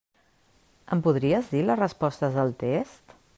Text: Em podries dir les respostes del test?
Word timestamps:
Em 0.95 1.03
podries 1.07 1.51
dir 1.57 1.61
les 1.67 1.79
respostes 1.83 2.39
del 2.41 2.55
test? 2.65 3.17